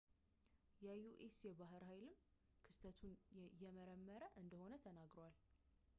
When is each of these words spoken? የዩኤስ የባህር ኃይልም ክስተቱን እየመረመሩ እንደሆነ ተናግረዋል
የዩኤስ 0.85 1.37
የባህር 1.47 1.83
ኃይልም 1.89 2.15
ክስተቱን 2.65 3.13
እየመረመሩ 3.43 4.23
እንደሆነ 4.43 4.73
ተናግረዋል 4.87 5.37